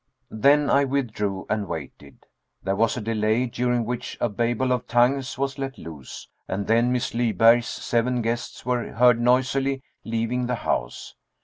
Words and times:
Then 0.31 0.67
I 0.67 0.83
withdrew 0.83 1.45
and 1.47 1.67
waited. 1.67 2.25
There 2.63 2.75
was 2.75 2.97
a 2.97 3.01
delay, 3.01 3.45
during 3.45 3.85
which 3.85 4.17
a 4.19 4.29
Babel 4.29 4.71
of 4.71 4.87
tongues 4.87 5.37
was 5.37 5.59
let 5.59 5.77
loose, 5.77 6.27
and 6.47 6.65
then 6.65 6.91
Miss 6.91 7.13
Lyberg's 7.13 7.67
seven 7.67 8.23
guests 8.23 8.65
were 8.65 8.93
heard 8.93 9.21
noisily 9.21 9.83
leaving 10.03 10.47
the 10.47 10.55
house. 10.55 11.13